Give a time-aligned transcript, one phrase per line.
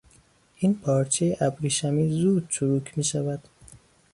[0.55, 3.43] این پارچهی ابریشمی زود چروک میشود.